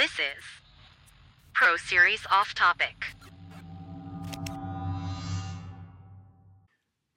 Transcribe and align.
This 0.00 0.12
is 0.12 0.42
Pro 1.52 1.76
Series 1.76 2.24
Off 2.32 2.54
Topic. 2.54 3.04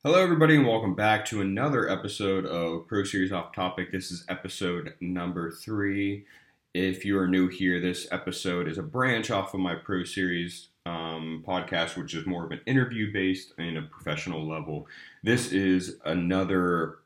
Hello, 0.04 0.22
everybody, 0.22 0.58
and 0.58 0.68
welcome 0.68 0.94
back 0.94 1.24
to 1.28 1.40
another 1.40 1.90
episode 1.90 2.46
of 2.46 2.86
Pro 2.90 3.06
Series 3.06 3.32
Off 3.32 3.56
Topic. 3.56 3.94
This 3.94 4.12
is 4.12 4.26
episode 4.28 4.96
number 5.00 5.50
three. 5.50 6.26
If 6.74 7.06
you 7.06 7.18
are 7.20 7.28
new 7.30 7.48
here, 7.48 7.80
this 7.80 8.06
episode 8.12 8.68
is 8.68 8.78
a 8.78 8.84
branch 8.84 9.32
off 9.32 9.54
of 9.54 9.62
my 9.62 9.76
Pro 9.76 10.04
Series 10.04 10.68
um, 10.86 11.42
podcast, 11.48 11.96
which 11.96 12.14
is 12.14 12.26
more 12.26 12.44
of 12.44 12.52
an 12.52 12.60
interview 12.66 13.14
based 13.14 13.54
and 13.58 13.78
a 13.78 13.84
professional 13.84 14.46
level. 14.46 14.88
This 15.24 15.54
is 15.54 16.00
another 16.04 16.98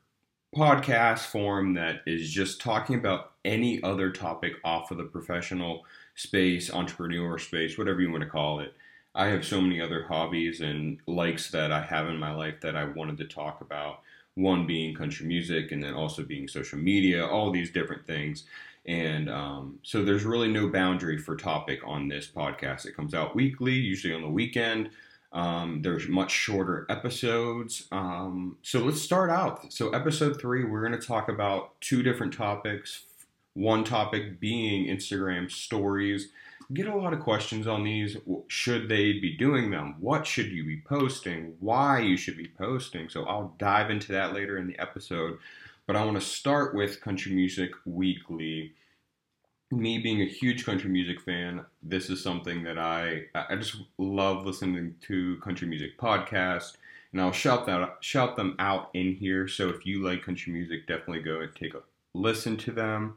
podcast 0.56 1.20
form 1.20 1.74
that 1.74 2.02
is 2.06 2.30
just 2.30 2.60
talking 2.60 2.96
about 2.96 3.32
any 3.44 3.82
other 3.82 4.10
topic 4.10 4.54
off 4.64 4.90
of 4.90 4.98
the 4.98 5.04
professional 5.04 5.84
space, 6.14 6.72
entrepreneur 6.72 7.38
space, 7.38 7.78
whatever 7.78 8.00
you 8.00 8.10
want 8.10 8.22
to 8.22 8.28
call 8.28 8.60
it. 8.60 8.74
I 9.14 9.26
have 9.26 9.44
so 9.44 9.60
many 9.60 9.80
other 9.80 10.04
hobbies 10.04 10.60
and 10.60 10.98
likes 11.06 11.50
that 11.50 11.72
I 11.72 11.82
have 11.82 12.08
in 12.08 12.18
my 12.18 12.34
life 12.34 12.60
that 12.60 12.76
I 12.76 12.84
wanted 12.84 13.18
to 13.18 13.24
talk 13.24 13.60
about. 13.60 14.00
One 14.34 14.66
being 14.66 14.94
country 14.94 15.26
music, 15.26 15.72
and 15.72 15.82
then 15.82 15.94
also 15.94 16.22
being 16.22 16.46
social 16.46 16.78
media, 16.78 17.26
all 17.26 17.50
these 17.50 17.72
different 17.72 18.06
things. 18.06 18.44
And 18.86 19.28
um, 19.28 19.78
so 19.82 20.04
there's 20.04 20.24
really 20.24 20.48
no 20.48 20.68
boundary 20.68 21.18
for 21.18 21.36
topic 21.36 21.80
on 21.84 22.08
this 22.08 22.28
podcast. 22.28 22.86
It 22.86 22.96
comes 22.96 23.14
out 23.14 23.34
weekly, 23.34 23.74
usually 23.74 24.14
on 24.14 24.22
the 24.22 24.28
weekend. 24.28 24.90
Um, 25.32 25.82
there's 25.82 26.08
much 26.08 26.30
shorter 26.30 26.86
episodes. 26.88 27.86
Um, 27.92 28.56
so 28.62 28.80
let's 28.80 29.02
start 29.02 29.30
out. 29.30 29.72
So, 29.72 29.90
episode 29.90 30.40
three, 30.40 30.64
we're 30.64 30.86
going 30.86 30.98
to 30.98 31.06
talk 31.06 31.28
about 31.28 31.78
two 31.80 32.02
different 32.02 32.32
topics. 32.32 33.02
One 33.54 33.84
topic 33.84 34.40
being 34.40 34.86
Instagram 34.86 35.50
stories. 35.50 36.28
Get 36.72 36.86
a 36.86 36.96
lot 36.96 37.12
of 37.12 37.20
questions 37.20 37.66
on 37.66 37.84
these. 37.84 38.16
Should 38.46 38.88
they 38.88 39.14
be 39.14 39.36
doing 39.36 39.70
them? 39.70 39.96
What 40.00 40.26
should 40.26 40.50
you 40.50 40.64
be 40.64 40.82
posting? 40.86 41.54
Why 41.60 42.00
you 42.00 42.16
should 42.16 42.36
be 42.36 42.48
posting? 42.48 43.08
So, 43.08 43.24
I'll 43.24 43.54
dive 43.58 43.90
into 43.90 44.12
that 44.12 44.32
later 44.32 44.56
in 44.56 44.66
the 44.66 44.78
episode. 44.78 45.38
But 45.86 45.96
I 45.96 46.04
want 46.04 46.18
to 46.20 46.26
start 46.26 46.74
with 46.74 47.00
Country 47.00 47.32
Music 47.32 47.70
Weekly 47.84 48.74
me 49.70 49.98
being 49.98 50.22
a 50.22 50.26
huge 50.26 50.64
country 50.64 50.90
music 50.90 51.20
fan, 51.20 51.64
this 51.82 52.10
is 52.10 52.22
something 52.22 52.62
that 52.64 52.78
I 52.78 53.24
I 53.34 53.56
just 53.56 53.76
love 53.98 54.46
listening 54.46 54.94
to 55.02 55.36
country 55.38 55.68
music 55.68 55.98
podcasts, 55.98 56.76
and 57.12 57.20
I'll 57.20 57.32
shout 57.32 57.66
that 57.66 57.98
shout 58.00 58.36
them 58.36 58.56
out 58.58 58.90
in 58.94 59.14
here. 59.14 59.48
So 59.48 59.68
if 59.68 59.84
you 59.86 60.02
like 60.04 60.22
country 60.22 60.52
music, 60.52 60.86
definitely 60.86 61.22
go 61.22 61.40
and 61.40 61.54
take 61.54 61.74
a 61.74 61.82
listen 62.14 62.56
to 62.58 62.72
them. 62.72 63.16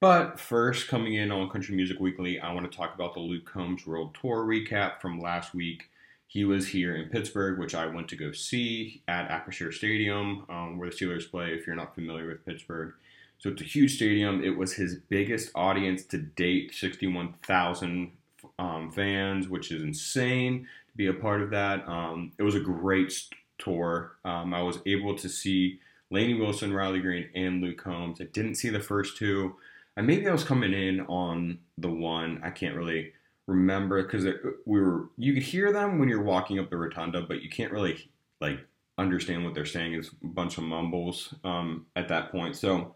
But 0.00 0.38
first, 0.38 0.88
coming 0.88 1.14
in 1.14 1.32
on 1.32 1.48
Country 1.48 1.74
Music 1.74 1.98
Weekly, 1.98 2.38
I 2.38 2.52
want 2.52 2.70
to 2.70 2.76
talk 2.76 2.94
about 2.94 3.14
the 3.14 3.20
Luke 3.20 3.50
Combs 3.50 3.86
World 3.86 4.14
Tour 4.20 4.44
recap 4.44 5.00
from 5.00 5.20
last 5.20 5.54
week. 5.54 5.88
He 6.26 6.44
was 6.44 6.68
here 6.68 6.94
in 6.94 7.08
Pittsburgh, 7.08 7.58
which 7.58 7.74
I 7.74 7.86
went 7.86 8.08
to 8.08 8.16
go 8.16 8.30
see 8.32 9.02
at 9.08 9.30
Acrisure 9.30 9.72
Stadium, 9.72 10.44
um, 10.50 10.76
where 10.76 10.90
the 10.90 10.94
Steelers 10.94 11.30
play. 11.30 11.54
If 11.54 11.66
you're 11.66 11.76
not 11.76 11.94
familiar 11.94 12.26
with 12.26 12.44
Pittsburgh, 12.44 12.92
so 13.38 13.50
it's 13.50 13.62
a 13.62 13.64
huge 13.64 13.96
stadium. 13.96 14.42
It 14.42 14.56
was 14.56 14.74
his 14.74 14.96
biggest 15.08 15.50
audience 15.54 16.04
to 16.06 16.18
date, 16.18 16.74
61,000 16.74 18.12
um, 18.58 18.90
fans, 18.90 19.48
which 19.48 19.70
is 19.70 19.82
insane 19.82 20.66
to 20.90 20.96
be 20.96 21.06
a 21.08 21.12
part 21.12 21.42
of 21.42 21.50
that. 21.50 21.86
Um, 21.88 22.32
it 22.38 22.42
was 22.42 22.54
a 22.54 22.60
great 22.60 23.12
tour. 23.58 24.12
Um, 24.24 24.54
I 24.54 24.62
was 24.62 24.78
able 24.86 25.16
to 25.16 25.28
see 25.28 25.80
Lainey 26.10 26.34
Wilson, 26.34 26.72
Riley 26.72 27.00
Green, 27.00 27.28
and 27.34 27.62
Luke 27.62 27.78
Combs. 27.78 28.20
I 28.20 28.24
didn't 28.24 28.54
see 28.56 28.70
the 28.70 28.80
first 28.80 29.16
two. 29.16 29.56
And 29.96 30.06
maybe 30.06 30.28
I 30.28 30.32
was 30.32 30.44
coming 30.44 30.72
in 30.72 31.00
on 31.02 31.58
the 31.78 31.88
one. 31.88 32.40
I 32.42 32.50
can't 32.50 32.76
really 32.76 33.12
remember 33.46 34.02
because 34.02 34.24
we 34.64 34.80
were. 34.80 35.08
You 35.16 35.34
could 35.34 35.42
hear 35.42 35.72
them 35.72 35.98
when 35.98 36.08
you're 36.08 36.22
walking 36.22 36.58
up 36.58 36.70
the 36.70 36.76
rotunda, 36.76 37.22
but 37.22 37.42
you 37.42 37.48
can't 37.48 37.72
really 37.72 38.10
like 38.40 38.60
understand 38.98 39.44
what 39.44 39.54
they're 39.54 39.64
saying. 39.64 39.94
It's 39.94 40.10
a 40.22 40.26
bunch 40.26 40.58
of 40.58 40.64
mumbles 40.64 41.34
um, 41.44 41.86
at 41.96 42.08
that 42.08 42.30
point. 42.30 42.56
So 42.56 42.94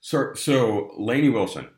so, 0.00 0.34
so 0.34 0.90
Lainey 0.96 1.28
Wilson, 1.28 1.68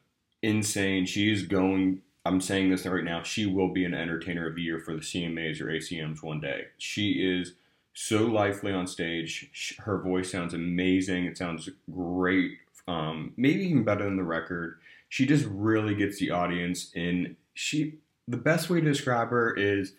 insane. 0.42 1.06
She's 1.06 1.46
going. 1.46 2.02
I'm 2.26 2.40
saying 2.40 2.70
this 2.70 2.84
right 2.84 3.04
now. 3.04 3.22
She 3.22 3.46
will 3.46 3.72
be 3.72 3.84
an 3.84 3.94
entertainer 3.94 4.46
of 4.48 4.54
the 4.54 4.62
year 4.62 4.78
for 4.78 4.92
the 4.92 5.00
CMAs 5.00 5.60
or 5.60 5.66
ACMs 5.66 6.22
one 6.22 6.40
day. 6.40 6.66
She 6.76 7.12
is 7.12 7.54
so 7.94 8.24
lively 8.24 8.72
on 8.72 8.86
stage. 8.86 9.76
Her 9.78 9.98
voice 9.98 10.30
sounds 10.30 10.52
amazing. 10.52 11.24
It 11.24 11.38
sounds 11.38 11.68
great. 11.90 12.58
Um, 12.86 13.32
maybe 13.36 13.64
even 13.64 13.84
better 13.84 14.04
than 14.04 14.16
the 14.16 14.22
record. 14.22 14.78
She 15.08 15.26
just 15.26 15.46
really 15.46 15.94
gets 15.94 16.18
the 16.18 16.30
audience 16.30 16.92
in. 16.94 17.36
She 17.54 17.98
the 18.28 18.36
best 18.36 18.70
way 18.70 18.80
to 18.80 18.86
describe 18.86 19.30
her 19.30 19.54
is 19.54 19.94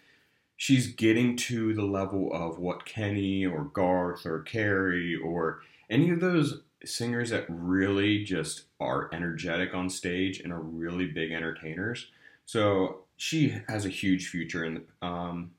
she's 0.58 0.88
getting 0.88 1.36
to 1.36 1.74
the 1.74 1.84
level 1.84 2.32
of 2.34 2.60
what 2.60 2.86
Kenny 2.86 3.46
or 3.46 3.66
Garth 3.66 4.26
or 4.26 4.42
Carrie 4.42 5.16
or 5.16 5.62
any 5.90 6.12
of 6.12 6.22
those 6.22 6.62
singers 6.86 7.30
that 7.30 7.46
really 7.48 8.24
just 8.24 8.64
are 8.80 9.10
energetic 9.14 9.74
on 9.74 9.90
stage 9.90 10.40
and 10.40 10.52
are 10.52 10.60
really 10.60 11.06
big 11.06 11.32
entertainers. 11.32 12.08
So 12.46 13.04
she 13.18 13.56
has 13.68 13.86
a 13.86 13.90
huge 13.90 14.28
future 14.28 14.66
in 14.66 14.84
um, 15.02 15.52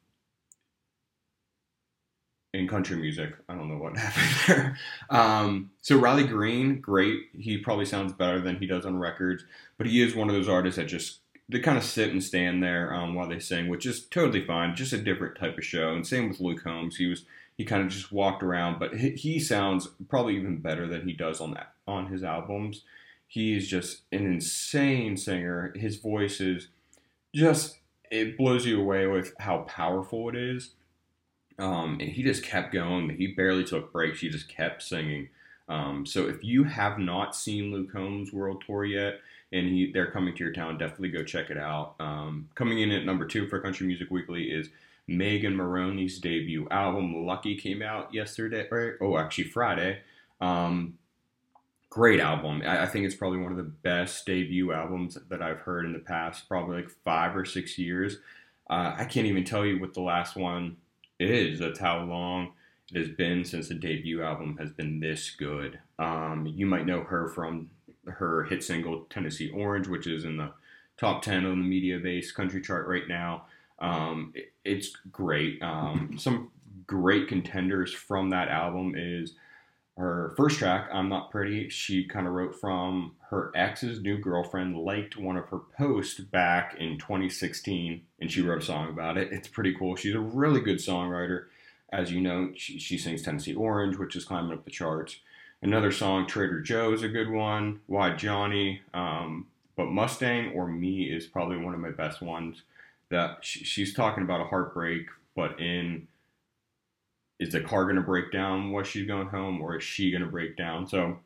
in 2.52 2.68
country 2.68 2.96
music. 2.96 3.34
I 3.48 3.54
don't 3.54 3.68
know 3.68 3.78
what 3.78 3.96
happened 3.96 4.36
there. 4.46 4.78
Um, 5.10 5.70
so 5.80 5.96
Riley 5.96 6.24
Green, 6.24 6.80
great. 6.80 7.28
He 7.38 7.58
probably 7.58 7.86
sounds 7.86 8.12
better 8.12 8.40
than 8.40 8.56
he 8.56 8.66
does 8.66 8.84
on 8.84 8.98
records, 8.98 9.44
but 9.78 9.86
he 9.86 10.02
is 10.02 10.14
one 10.14 10.28
of 10.28 10.34
those 10.34 10.48
artists 10.48 10.76
that 10.76 10.86
just 10.86 11.20
they 11.48 11.60
kind 11.60 11.76
of 11.76 11.84
sit 11.84 12.10
and 12.10 12.22
stand 12.22 12.62
there 12.62 12.94
um, 12.94 13.14
while 13.14 13.28
they 13.28 13.38
sing, 13.38 13.68
which 13.68 13.84
is 13.84 14.04
totally 14.06 14.44
fine. 14.44 14.74
Just 14.74 14.92
a 14.92 14.98
different 14.98 15.36
type 15.36 15.58
of 15.58 15.64
show. 15.64 15.92
And 15.92 16.06
same 16.06 16.28
with 16.28 16.40
Luke 16.40 16.62
Combs. 16.62 16.96
He 16.96 17.06
was 17.06 17.24
he 17.56 17.64
kind 17.64 17.82
of 17.82 17.88
just 17.90 18.12
walked 18.12 18.42
around, 18.42 18.78
but 18.78 18.94
he, 18.94 19.10
he 19.10 19.38
sounds 19.38 19.88
probably 20.08 20.36
even 20.36 20.58
better 20.58 20.86
than 20.86 21.06
he 21.06 21.12
does 21.12 21.40
on 21.40 21.52
that 21.52 21.74
on 21.86 22.06
his 22.06 22.22
albums. 22.22 22.82
He's 23.26 23.68
just 23.68 24.02
an 24.12 24.26
insane 24.26 25.16
singer. 25.16 25.72
His 25.76 25.96
voice 25.96 26.40
is 26.40 26.68
just 27.34 27.78
it 28.10 28.36
blows 28.36 28.66
you 28.66 28.80
away 28.80 29.06
with 29.06 29.34
how 29.38 29.60
powerful 29.60 30.28
it 30.28 30.36
is. 30.36 30.70
Um, 31.58 31.98
and 32.00 32.10
he 32.10 32.22
just 32.22 32.42
kept 32.42 32.72
going. 32.72 33.10
He 33.16 33.28
barely 33.28 33.64
took 33.64 33.92
breaks. 33.92 34.20
He 34.20 34.28
just 34.28 34.48
kept 34.48 34.82
singing. 34.82 35.28
Um, 35.68 36.04
so 36.04 36.28
if 36.28 36.44
you 36.44 36.64
have 36.64 36.98
not 36.98 37.34
seen 37.34 37.72
Luke 37.72 37.92
Combs 37.92 38.32
World 38.32 38.62
Tour 38.66 38.84
yet, 38.84 39.20
and 39.52 39.68
he, 39.68 39.92
they're 39.92 40.10
coming 40.10 40.34
to 40.34 40.44
your 40.44 40.52
town, 40.52 40.78
definitely 40.78 41.10
go 41.10 41.22
check 41.24 41.50
it 41.50 41.58
out. 41.58 41.94
Um, 42.00 42.48
coming 42.54 42.80
in 42.80 42.90
at 42.90 43.04
number 43.04 43.26
two 43.26 43.46
for 43.48 43.60
Country 43.60 43.86
Music 43.86 44.10
Weekly 44.10 44.44
is 44.44 44.68
Megan 45.08 45.56
Moroney's 45.56 46.18
debut 46.18 46.68
album, 46.70 47.26
Lucky, 47.26 47.56
came 47.56 47.82
out 47.82 48.14
yesterday, 48.14 48.66
or 48.70 48.96
oh, 49.00 49.18
actually 49.18 49.44
Friday. 49.44 50.00
Um, 50.40 50.98
great 51.90 52.20
album. 52.20 52.62
I, 52.64 52.84
I, 52.84 52.86
think 52.86 53.04
it's 53.04 53.14
probably 53.14 53.38
one 53.38 53.52
of 53.52 53.58
the 53.58 53.64
best 53.64 54.24
debut 54.26 54.72
albums 54.72 55.18
that 55.28 55.42
I've 55.42 55.60
heard 55.60 55.84
in 55.84 55.92
the 55.92 55.98
past, 55.98 56.48
probably 56.48 56.76
like 56.76 56.90
five 57.04 57.36
or 57.36 57.44
six 57.44 57.78
years. 57.78 58.18
Uh, 58.70 58.94
I 58.96 59.04
can't 59.04 59.26
even 59.26 59.44
tell 59.44 59.66
you 59.66 59.78
what 59.78 59.94
the 59.94 60.00
last 60.00 60.34
one 60.34 60.78
is. 61.20 61.58
That's 61.58 61.78
how 61.78 62.02
long 62.02 62.52
it 62.92 62.98
has 62.98 63.08
been 63.08 63.44
since 63.44 63.68
the 63.68 63.74
debut 63.74 64.22
album 64.22 64.56
has 64.58 64.70
been 64.70 65.00
this 65.00 65.30
good. 65.30 65.78
Um, 65.98 66.46
you 66.46 66.66
might 66.66 66.86
know 66.86 67.02
her 67.02 67.28
from 67.28 67.70
her 68.06 68.44
hit 68.44 68.64
single 68.64 69.06
Tennessee 69.10 69.50
Orange, 69.50 69.86
which 69.86 70.06
is 70.06 70.24
in 70.24 70.36
the 70.36 70.52
top 70.96 71.22
10 71.22 71.46
on 71.46 71.60
the 71.60 71.92
Mediabase 71.92 72.34
country 72.34 72.60
chart 72.60 72.86
right 72.86 73.06
now. 73.08 73.44
Um, 73.82 74.32
it, 74.34 74.52
it's 74.64 74.96
great. 75.10 75.60
Um, 75.60 76.16
some 76.16 76.50
great 76.86 77.28
contenders 77.28 77.92
from 77.92 78.30
that 78.30 78.48
album 78.48 78.94
is 78.96 79.34
her 79.98 80.32
first 80.36 80.58
track, 80.58 80.88
I'm 80.90 81.08
Not 81.08 81.30
Pretty. 81.30 81.68
She 81.68 82.04
kind 82.04 82.26
of 82.26 82.32
wrote 82.32 82.58
from 82.58 83.16
her 83.28 83.52
ex's 83.54 84.00
new 84.00 84.16
girlfriend, 84.16 84.76
liked 84.76 85.18
one 85.18 85.36
of 85.36 85.48
her 85.48 85.58
posts 85.76 86.20
back 86.20 86.76
in 86.78 86.96
2016, 86.98 88.02
and 88.20 88.32
she 88.32 88.40
wrote 88.40 88.62
a 88.62 88.64
song 88.64 88.88
about 88.88 89.18
it. 89.18 89.32
It's 89.32 89.48
pretty 89.48 89.74
cool. 89.74 89.96
She's 89.96 90.14
a 90.14 90.20
really 90.20 90.60
good 90.60 90.78
songwriter. 90.78 91.46
As 91.92 92.10
you 92.10 92.22
know, 92.22 92.52
she, 92.56 92.78
she 92.78 92.96
sings 92.96 93.22
Tennessee 93.22 93.54
Orange, 93.54 93.98
which 93.98 94.16
is 94.16 94.24
climbing 94.24 94.52
up 94.52 94.64
the 94.64 94.70
charts. 94.70 95.16
Another 95.60 95.92
song, 95.92 96.26
Trader 96.26 96.60
Joe, 96.60 96.92
is 96.92 97.02
a 97.02 97.08
good 97.08 97.30
one. 97.30 97.80
Why 97.86 98.14
Johnny? 98.16 98.80
Um, 98.94 99.48
but 99.76 99.86
Mustang 99.86 100.52
or 100.52 100.66
Me 100.66 101.04
is 101.04 101.26
probably 101.26 101.58
one 101.58 101.74
of 101.74 101.80
my 101.80 101.90
best 101.90 102.22
ones 102.22 102.62
that 103.12 103.38
she's 103.42 103.94
talking 103.94 104.24
about 104.24 104.40
a 104.40 104.44
heartbreak, 104.44 105.06
but 105.36 105.60
in 105.60 106.08
is 107.38 107.52
the 107.52 107.60
car 107.60 107.84
going 107.84 107.96
to 107.96 108.02
break 108.02 108.30
down 108.30 108.70
while 108.70 108.84
she's 108.84 109.06
going 109.06 109.28
home, 109.28 109.60
or 109.60 109.76
is 109.76 109.84
she 109.84 110.10
going 110.10 110.22
to 110.22 110.28
break 110.28 110.56
down? 110.56 110.86
So, 110.86 111.18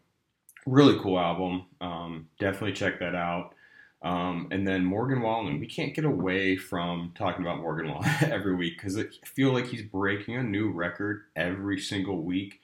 really 0.67 0.99
cool 0.99 1.19
album. 1.19 1.67
Um, 1.81 2.29
definitely 2.39 2.73
check 2.73 2.99
that 3.01 3.15
out. 3.15 3.55
Um, 4.03 4.49
and 4.51 4.67
then 4.67 4.85
Morgan 4.85 5.21
Wallen, 5.21 5.59
we 5.59 5.67
can't 5.67 5.95
get 5.95 6.05
away 6.05 6.57
from 6.57 7.13
talking 7.17 7.45
about 7.45 7.59
Morgan 7.59 7.89
Wallen 7.89 8.09
every 8.23 8.55
week 8.55 8.77
because 8.77 8.99
I 8.99 9.05
feel 9.25 9.53
like 9.53 9.67
he's 9.67 9.83
breaking 9.83 10.37
a 10.37 10.43
new 10.43 10.71
record 10.71 11.25
every 11.35 11.81
single 11.81 12.23
week. 12.23 12.61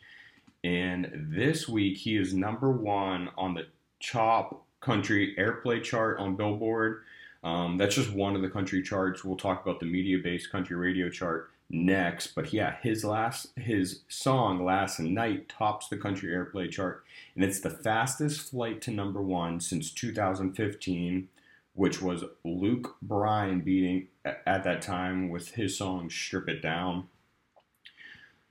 And 0.65 1.11
this 1.31 1.69
week, 1.69 1.99
he 1.99 2.17
is 2.17 2.35
number 2.35 2.71
one 2.71 3.31
on 3.37 3.55
the 3.55 3.67
Chop 3.99 4.65
country 4.81 5.35
airplay 5.39 5.83
chart 5.83 6.19
on 6.19 6.37
Billboard. 6.37 7.03
Um, 7.43 7.77
that's 7.77 7.94
just 7.97 8.12
one 8.12 8.37
of 8.37 8.43
the 8.43 8.50
country 8.50 8.83
charts. 8.83 9.25
We'll 9.25 9.37
talk 9.37 9.62
about 9.62 9.81
the 9.81 9.87
Mediabase 9.87 10.49
country 10.50 10.77
radio 10.77 11.09
chart 11.11 11.50
next. 11.73 12.29
But 12.29 12.53
yeah, 12.53 12.77
his 12.83 13.05
last 13.05 13.49
his 13.56 14.00
song 14.09 14.65
"Last 14.65 15.00
Night" 15.00 15.49
tops 15.49 15.89
the 15.89 15.97
country 15.97 16.31
airplay 16.31 16.71
chart, 16.71 17.05
and 17.35 17.43
it's 17.43 17.61
the 17.61 17.71
fastest 17.71 18.50
flight 18.50 18.81
to 18.83 18.91
number 18.91 19.21
one 19.21 19.59
since 19.61 19.91
2015, 19.91 21.29
which 21.75 22.00
was 22.00 22.25
Luke 22.44 22.97
Bryan 23.03 23.61
beating 23.61 24.09
at 24.25 24.62
that 24.65 24.83
time 24.83 25.29
with 25.29 25.53
his 25.53 25.77
song 25.77 26.11
"Strip 26.11 26.49
It 26.49 26.62
Down." 26.62 27.09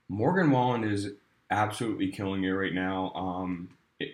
Morgan 0.08 0.50
Wallen 0.50 0.84
is 0.84 1.12
absolutely 1.50 2.08
killing 2.08 2.44
it 2.44 2.50
right 2.50 2.74
now. 2.74 3.12
Um, 3.14 3.70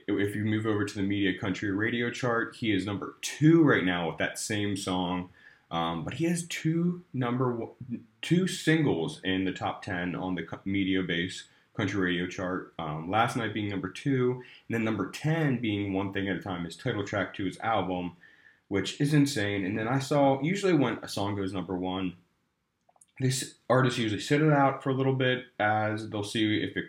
if 0.06 0.34
you 0.36 0.44
move 0.44 0.66
over 0.66 0.84
to 0.84 0.94
the 0.94 1.02
media 1.02 1.38
country 1.38 1.70
radio 1.70 2.10
chart, 2.10 2.56
he 2.56 2.72
is 2.72 2.86
number 2.86 3.16
two 3.20 3.62
right 3.62 3.84
now 3.84 4.08
with 4.08 4.18
that 4.18 4.38
same 4.38 4.76
song. 4.76 5.30
Um, 5.70 6.04
but 6.04 6.14
he 6.14 6.24
has 6.24 6.46
two 6.46 7.02
number 7.12 7.66
two 8.22 8.46
singles 8.46 9.20
in 9.22 9.44
the 9.44 9.52
top 9.52 9.82
ten 9.82 10.14
on 10.14 10.34
the 10.34 10.42
Mediabase 10.42 11.42
country 11.76 12.00
radio 12.00 12.26
chart. 12.26 12.72
Um, 12.78 13.10
last 13.10 13.36
night 13.36 13.54
being 13.54 13.68
number 13.68 13.88
two, 13.88 14.42
and 14.68 14.74
then 14.74 14.84
number 14.84 15.10
ten 15.10 15.60
being 15.60 15.92
one 15.92 16.12
thing 16.12 16.28
at 16.28 16.36
a 16.36 16.40
time. 16.40 16.64
His 16.64 16.76
title 16.76 17.04
track 17.04 17.34
to 17.34 17.44
his 17.44 17.58
album, 17.60 18.16
which 18.68 19.00
is 19.00 19.12
insane. 19.12 19.64
And 19.64 19.78
then 19.78 19.88
I 19.88 19.98
saw 19.98 20.40
usually 20.42 20.72
when 20.72 20.98
a 21.02 21.08
song 21.08 21.36
goes 21.36 21.52
number 21.52 21.76
one, 21.76 22.14
these 23.20 23.56
artists 23.68 23.98
usually 23.98 24.20
sit 24.20 24.40
it 24.40 24.52
out 24.52 24.82
for 24.82 24.90
a 24.90 24.94
little 24.94 25.14
bit 25.14 25.44
as 25.58 26.08
they'll 26.10 26.22
see 26.22 26.62
if 26.62 26.76
it 26.76 26.86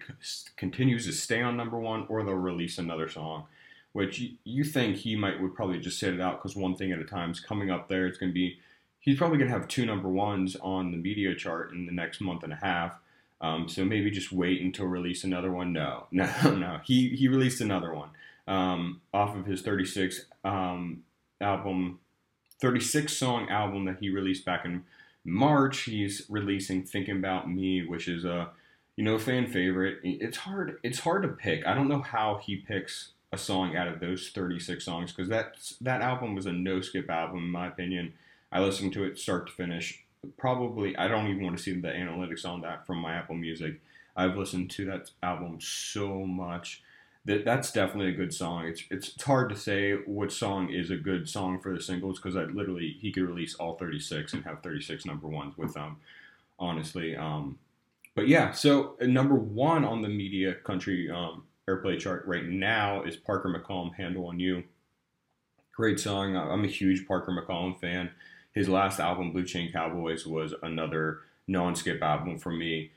continues 0.58 1.06
to 1.06 1.12
stay 1.12 1.42
on 1.42 1.58
number 1.58 1.80
one 1.80 2.06
or 2.10 2.24
they'll 2.24 2.36
release 2.36 2.78
another 2.78 3.10
song 3.10 3.46
which 3.92 4.22
you, 4.44 4.64
think 4.64 4.98
he 4.98 5.16
might 5.16 5.42
would 5.42 5.56
probably 5.56 5.80
just 5.80 6.00
sit 6.00 6.14
it 6.14 6.22
out 6.22 6.38
because 6.38 6.56
one 6.56 6.76
thing 6.76 6.92
at 6.92 7.00
a 7.00 7.04
time 7.04 7.32
is 7.32 7.40
coming 7.40 7.72
up 7.72 7.88
there 7.88 8.06
it's 8.06 8.18
going 8.18 8.30
to 8.30 8.34
be 8.34 8.60
he's 9.00 9.18
probably 9.18 9.38
going 9.38 9.50
to 9.50 9.58
have 9.58 9.68
two 9.68 9.86
number 9.86 10.10
ones 10.10 10.56
on 10.62 10.92
the 10.92 10.98
media 10.98 11.34
chart 11.34 11.72
in 11.74 11.86
the 11.86 11.92
next 11.92 12.22
month 12.22 12.44
and 12.44 12.54
a 12.54 12.58
half 12.58 12.94
um, 13.42 13.70
so 13.70 13.86
maybe 13.86 14.12
just 14.12 14.32
wait 14.32 14.62
until 14.62 14.86
release 14.86 15.24
another 15.24 15.52
one. 15.52 15.72
No 15.72 16.08
no 16.12 16.26
no 16.44 16.80
he 16.84 17.10
he 17.10 17.28
released 17.28 17.62
another 17.62 17.94
one 17.94 18.10
um, 18.48 19.02
off 19.14 19.36
of 19.36 19.46
his 19.46 19.62
36 19.62 20.26
um, 20.44 21.04
album 21.40 22.00
36 22.62 23.16
song 23.16 23.48
album 23.50 23.86
that 23.86 23.98
he 24.02 24.10
released 24.10 24.44
back 24.44 24.66
in 24.66 24.84
March, 25.26 25.82
he's 25.82 26.26
releasing 26.30 26.84
"Thinking 26.84 27.18
About 27.18 27.50
Me," 27.50 27.86
which 27.86 28.08
is 28.08 28.26
a 28.26 28.50
you 28.96 29.04
know 29.04 29.18
fan 29.18 29.48
favorite. 29.48 30.00
It's 30.04 30.38
hard. 30.38 30.78
It's 30.84 31.00
hard 31.00 31.24
to 31.24 31.30
pick. 31.30 31.66
I 31.66 31.74
don't 31.74 31.90
know 31.90 32.02
how 32.02 32.40
he 32.44 32.58
picks 32.58 33.12
a 33.32 33.38
song 33.38 33.76
out 33.76 33.88
of 33.88 34.00
those 34.00 34.30
36 34.30 34.84
songs 34.84 35.12
because 35.12 35.30
that 35.30 35.58
that 35.82 36.02
album 36.02 36.36
was 36.36 36.46
a 36.46 36.52
no 36.52 36.82
skip 36.82 37.10
album 37.10 37.40
in 37.40 37.50
my 37.50 37.68
opinion. 37.68 38.14
I 38.52 38.62
listened 38.62 38.94
to 38.94 39.04
it 39.04 39.20
start 39.20 39.48
to 39.48 39.54
finish. 39.54 40.04
Probably, 40.38 40.98
I 40.98 41.08
don't 41.08 41.28
even 41.28 41.44
want 41.44 41.58
to 41.58 41.64
see 41.64 41.80
the 41.80 41.88
analytics 41.88 42.46
on 42.46 42.62
that 42.62 42.86
from 42.86 42.98
my 42.98 43.14
Apple 43.14 43.36
Music. 43.36 43.80
I've 44.16 44.36
listened 44.36 44.70
to 44.72 44.86
that 44.86 45.12
album 45.24 45.60
so 45.62 46.26
much 46.26 46.84
that 47.30 47.46
that's 47.46 47.72
definitely 47.72 48.12
a 48.12 48.18
good 48.18 48.34
song. 48.34 48.66
It's 48.66 48.84
it's 48.90 49.22
hard 49.22 49.50
to 49.50 49.56
say 49.56 49.98
which 50.08 50.34
song 50.34 50.72
is 50.72 50.90
a 50.90 50.98
good 50.98 51.30
song 51.30 51.60
for 51.60 51.72
the 51.72 51.82
singles 51.82 52.20
because 52.20 52.36
I 52.36 52.46
literally 52.46 52.98
he 53.00 53.12
could 53.12 53.24
release 53.24 53.54
all 53.56 53.78
36 53.78 54.34
and 54.34 54.44
have 54.46 54.64
36 54.64 55.06
number 55.06 55.28
ones 55.28 55.56
with 55.56 55.76
them, 55.76 55.98
honestly. 56.58 57.16
Um, 57.16 57.60
but 58.16 58.28
yeah, 58.28 58.52
so 58.52 58.96
uh, 59.00 59.06
number 59.06 59.36
one 59.36 59.86
on 59.86 60.02
the 60.02 60.10
media 60.10 60.56
country 60.56 61.10
um, 61.12 61.44
airplay 61.70 62.00
chart 62.00 62.24
right 62.26 62.46
now 62.46 63.04
is 63.04 63.16
Parker 63.16 63.48
McCollum 63.50 63.94
"Handle 63.94 64.26
on 64.26 64.40
You." 64.40 64.64
Great 65.72 66.00
song. 66.00 66.36
I'm 66.36 66.66
a 66.66 66.68
huge 66.68 67.08
Parker 67.08 67.32
McCollum 67.32 67.80
fan. 67.80 68.10
His 68.54 68.68
last 68.68 69.00
album, 69.00 69.32
Blue 69.32 69.46
Chain 69.46 69.72
Cowboys, 69.72 70.26
was 70.26 70.56
another 70.64 71.20
non-skip 71.48 72.02
album 72.02 72.40
for 72.40 72.52
me. 72.52 72.90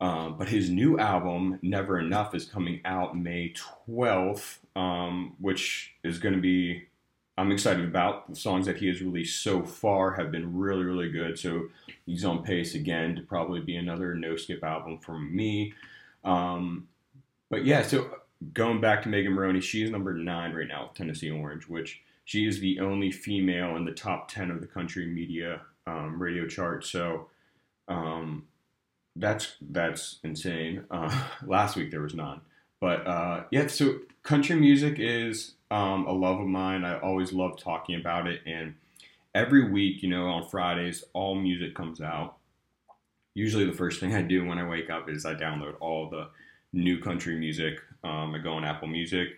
Um, 0.00 0.36
but 0.38 0.48
his 0.48 0.70
new 0.70 0.98
album, 0.98 1.58
Never 1.60 1.98
Enough, 1.98 2.34
is 2.34 2.44
coming 2.44 2.80
out 2.84 3.18
May 3.18 3.52
12th, 3.88 4.58
um, 4.76 5.34
which 5.40 5.94
is 6.04 6.18
going 6.18 6.34
to 6.34 6.40
be, 6.40 6.84
I'm 7.36 7.50
excited 7.50 7.84
about. 7.84 8.28
The 8.28 8.36
songs 8.36 8.66
that 8.66 8.76
he 8.76 8.86
has 8.86 9.00
released 9.00 9.42
so 9.42 9.64
far 9.64 10.14
have 10.14 10.30
been 10.30 10.56
really, 10.56 10.84
really 10.84 11.10
good. 11.10 11.38
So 11.38 11.68
he's 12.06 12.24
on 12.24 12.44
pace 12.44 12.74
again 12.76 13.16
to 13.16 13.22
probably 13.22 13.60
be 13.60 13.76
another 13.76 14.14
no 14.14 14.36
skip 14.36 14.62
album 14.62 14.98
from 14.98 15.34
me. 15.34 15.74
Um, 16.24 16.86
but 17.50 17.64
yeah, 17.64 17.82
so 17.82 18.18
going 18.54 18.80
back 18.80 19.02
to 19.02 19.08
Megan 19.08 19.32
Moroney, 19.32 19.60
she's 19.60 19.90
number 19.90 20.14
nine 20.14 20.52
right 20.52 20.68
now 20.68 20.84
with 20.84 20.94
Tennessee 20.94 21.30
Orange, 21.30 21.68
which 21.68 22.02
she 22.24 22.46
is 22.46 22.60
the 22.60 22.78
only 22.78 23.10
female 23.10 23.76
in 23.76 23.84
the 23.84 23.92
top 23.92 24.30
10 24.30 24.50
of 24.50 24.60
the 24.60 24.66
country 24.66 25.06
media 25.06 25.62
um, 25.86 26.22
radio 26.22 26.46
chart. 26.46 26.84
So, 26.84 27.28
um, 27.88 28.46
that's 29.18 29.56
that's 29.60 30.18
insane. 30.22 30.84
Uh, 30.90 31.26
last 31.46 31.76
week 31.76 31.90
there 31.90 32.00
was 32.00 32.14
none, 32.14 32.40
but 32.80 33.06
uh, 33.06 33.44
yeah. 33.50 33.66
So 33.66 33.98
country 34.22 34.56
music 34.56 34.96
is 34.98 35.54
um, 35.70 36.06
a 36.06 36.12
love 36.12 36.40
of 36.40 36.46
mine. 36.46 36.84
I 36.84 36.98
always 36.98 37.32
love 37.32 37.58
talking 37.58 37.96
about 37.96 38.26
it, 38.26 38.40
and 38.46 38.74
every 39.34 39.70
week, 39.70 40.02
you 40.02 40.08
know, 40.08 40.26
on 40.26 40.48
Fridays, 40.48 41.04
all 41.12 41.34
music 41.34 41.74
comes 41.74 42.00
out. 42.00 42.36
Usually, 43.34 43.64
the 43.64 43.72
first 43.72 44.00
thing 44.00 44.14
I 44.14 44.22
do 44.22 44.46
when 44.46 44.58
I 44.58 44.68
wake 44.68 44.90
up 44.90 45.08
is 45.08 45.26
I 45.26 45.34
download 45.34 45.74
all 45.80 46.08
the 46.08 46.28
new 46.72 47.00
country 47.00 47.36
music. 47.36 47.80
Um, 48.04 48.34
I 48.34 48.38
go 48.38 48.52
on 48.52 48.64
Apple 48.64 48.88
Music 48.88 49.28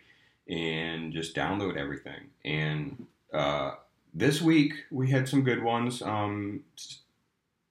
and 0.49 1.13
just 1.13 1.35
download 1.35 1.77
everything. 1.77 2.29
And 2.45 3.07
uh, 3.33 3.73
this 4.13 4.43
week 4.43 4.75
we 4.91 5.11
had 5.11 5.29
some 5.29 5.43
good 5.43 5.63
ones. 5.63 6.03
Um, 6.03 6.65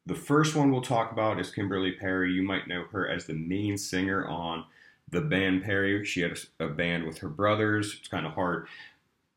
the 0.09 0.15
first 0.15 0.56
one 0.56 0.71
we'll 0.71 0.81
talk 0.81 1.11
about 1.11 1.39
is 1.39 1.51
Kimberly 1.51 1.91
Perry. 1.91 2.33
You 2.33 2.41
might 2.41 2.67
know 2.67 2.85
her 2.91 3.07
as 3.07 3.25
the 3.25 3.35
main 3.35 3.77
singer 3.77 4.25
on 4.25 4.65
the 5.07 5.21
band 5.21 5.63
Perry. 5.63 6.03
She 6.03 6.21
had 6.21 6.35
a, 6.59 6.67
band 6.67 7.06
with 7.06 7.19
her 7.19 7.29
brothers. 7.29 7.95
It's 8.00 8.07
kind 8.07 8.25
of 8.25 8.33
hard 8.33 8.67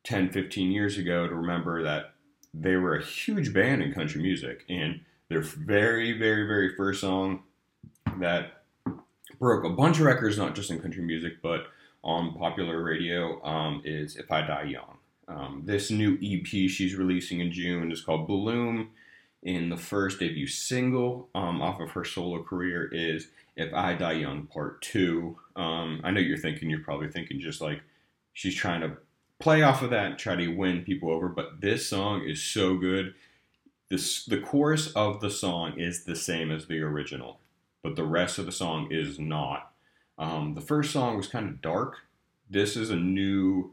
10, 0.05 0.31
15 0.31 0.73
years 0.73 0.97
ago 0.97 1.29
to 1.29 1.35
remember 1.35 1.83
that 1.83 2.15
they 2.55 2.77
were 2.77 2.97
a 2.97 3.05
huge 3.05 3.53
band 3.53 3.83
in 3.83 3.93
country 3.93 4.23
music. 4.23 4.65
And 4.71 5.03
their 5.29 5.43
very, 5.43 6.19
very, 6.19 6.47
very 6.47 6.75
first 6.75 7.03
song 7.03 7.43
that 8.19 8.63
broke 9.39 9.65
a 9.65 9.71
bunch 9.71 9.99
of 9.99 10.07
records, 10.07 10.39
not 10.39 10.55
just 10.55 10.71
in 10.71 10.81
country 10.81 11.03
music, 11.03 11.43
but 11.43 11.67
on 12.03 12.35
popular 12.35 12.83
radio, 12.83 13.45
um, 13.45 13.83
is 13.85 14.17
If 14.17 14.33
I 14.33 14.41
Die 14.47 14.63
Young. 14.63 14.97
Um, 15.29 15.63
this 15.67 15.91
new 15.91 16.15
EP 16.23 16.47
she's 16.47 16.95
releasing 16.95 17.41
in 17.41 17.53
June 17.53 17.93
is 17.93 18.01
called 18.01 18.27
Bloom 18.27 18.89
in 19.43 19.69
the 19.69 19.77
first 19.77 20.21
debut 20.21 20.47
single 20.47 21.29
um, 21.35 21.61
off 21.61 21.81
of 21.81 21.91
her 21.91 22.05
solo 22.05 22.43
career 22.43 22.89
is 22.93 23.29
If 23.57 23.75
I 23.75 23.95
Die 23.95 24.13
Young 24.13 24.47
Part 24.47 24.81
2. 24.83 25.37
Um, 25.57 26.01
I 26.05 26.11
know 26.11 26.21
you're 26.21 26.39
thinking, 26.39 26.71
you're 26.71 26.81
probably 26.81 27.09
thinking 27.09 27.41
just 27.41 27.61
like 27.61 27.83
she's 28.33 28.55
trying 28.55 28.83
to 28.83 28.97
play 29.41 29.63
off 29.63 29.83
of 29.83 29.91
that 29.91 30.07
and 30.07 30.19
try 30.19 30.37
to 30.37 30.49
win 30.49 30.85
people 30.85 31.11
over, 31.11 31.29
but 31.29 31.61
this 31.61 31.89
song 31.89 32.23
is 32.25 32.41
so 32.43 32.77
good. 32.77 33.15
This, 33.89 34.25
the 34.25 34.39
chorus 34.39 34.93
of 34.93 35.21
the 35.21 35.31
song 35.31 35.79
is 35.79 36.05
the 36.05 36.17
same 36.17 36.51
as 36.51 36.67
the 36.67 36.81
original, 36.81 37.41
but 37.83 37.97
the 37.97 38.05
rest 38.05 38.39
of 38.39 38.47
the 38.47 38.53
song 38.53 38.89
is 38.91 39.19
not. 39.19 39.73
Um, 40.19 40.55
the 40.55 40.61
first 40.61 40.93
song 40.93 41.17
was 41.17 41.27
kind 41.27 41.49
of 41.49 41.61
dark. 41.61 41.97
This 42.49 42.77
is 42.77 42.91
a 42.91 42.97
new, 42.97 43.73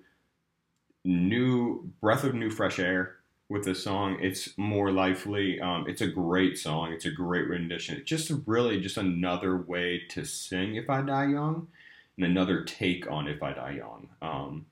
new 1.06 1.92
breath 2.02 2.24
of 2.24 2.34
new 2.34 2.50
fresh 2.50 2.80
air 2.80 3.19
with 3.50 3.66
the 3.66 3.76
song. 3.76 4.18
It's 4.22 4.58
more 4.58 4.92
lively. 4.92 5.60
Um, 5.60 5.86
it's 5.88 6.02
a 6.02 6.08
great 6.08 6.58
song. 6.58 6.94
It's 6.94 7.06
a 7.06 7.12
great 7.12 7.48
rendition. 7.48 7.98
It's 7.98 8.10
just 8.10 8.32
really 8.46 8.80
just 8.80 8.98
another 8.98 9.58
way 9.58 10.04
to 10.10 10.24
sing 10.24 10.76
"If 10.76 10.90
I 10.90 11.02
Die 11.02 11.32
Young" 11.32 11.68
and 12.18 12.26
another 12.26 12.64
take 12.64 13.10
on 13.10 13.28
"If 13.28 13.42
I 13.42 13.54
Die 13.54 13.72
Young." 13.72 14.10
Um, 14.22 14.68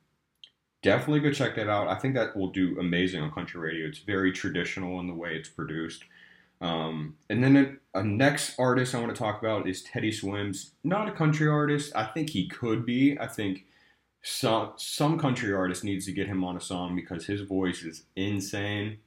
definitely 0.84 1.20
go 1.22 1.32
check 1.32 1.56
that 1.56 1.68
out. 1.68 1.88
I 1.88 1.96
think 1.96 2.14
that 2.14 2.38
will 2.38 2.52
do 2.52 2.80
amazing 2.80 3.22
on 3.22 3.32
country 3.32 3.60
radio. 3.60 3.88
It's 3.88 4.00
very 4.00 4.32
traditional 4.32 5.00
in 5.00 5.08
the 5.08 5.14
way 5.14 5.36
it's 5.36 5.50
produced. 5.50 6.04
Um, 6.60 7.18
and 7.30 7.44
then 7.44 7.80
a, 7.94 8.00
a, 8.00 8.04
next 8.04 8.60
artist 8.60 8.96
I 8.96 9.00
want 9.00 9.14
to 9.14 9.20
talk 9.20 9.40
about 9.40 9.68
is 9.68 9.84
Teddy 9.84 10.12
Swims. 10.12 10.72
Not 10.84 11.08
a 11.08 11.12
country 11.12 11.48
artist. 11.48 11.92
I 11.96 12.06
think 12.06 12.32
he 12.32 12.48
could 12.48 12.84
be. 12.84 13.16
I 13.20 13.28
think 13.28 13.66
some 14.22 14.74
some 14.78 15.18
country 15.18 15.54
artist 15.54 15.84
needs 15.84 16.06
to 16.06 16.12
get 16.12 16.28
him 16.28 16.44
on 16.44 16.58
a 16.58 16.62
song 16.62 16.96
because 16.96 17.26
his 17.26 17.42
voice 17.42 17.84
is 17.84 18.04
insane. 18.16 18.98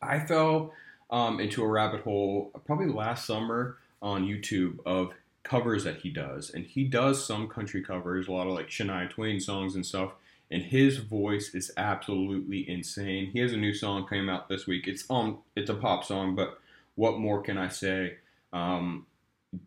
I 0.00 0.20
fell 0.20 0.72
um, 1.10 1.40
into 1.40 1.62
a 1.62 1.68
rabbit 1.68 2.02
hole 2.02 2.50
probably 2.66 2.88
last 2.88 3.26
summer 3.26 3.78
on 4.00 4.26
YouTube 4.26 4.78
of 4.86 5.12
covers 5.42 5.84
that 5.84 5.98
he 5.98 6.10
does, 6.10 6.50
and 6.50 6.64
he 6.64 6.84
does 6.84 7.24
some 7.24 7.48
country 7.48 7.82
covers, 7.82 8.28
a 8.28 8.32
lot 8.32 8.46
of 8.46 8.54
like 8.54 8.68
Shania 8.68 9.10
Twain 9.10 9.40
songs 9.40 9.74
and 9.74 9.84
stuff. 9.84 10.12
And 10.50 10.62
his 10.62 10.98
voice 10.98 11.54
is 11.54 11.72
absolutely 11.78 12.68
insane. 12.68 13.30
He 13.32 13.38
has 13.38 13.54
a 13.54 13.56
new 13.56 13.72
song 13.72 14.06
came 14.06 14.28
out 14.28 14.50
this 14.50 14.66
week. 14.66 14.86
It's 14.86 15.04
um, 15.10 15.38
it's 15.56 15.70
a 15.70 15.74
pop 15.74 16.04
song, 16.04 16.34
but 16.34 16.58
what 16.94 17.18
more 17.18 17.40
can 17.40 17.56
I 17.56 17.68
say? 17.68 18.16
Um, 18.52 19.06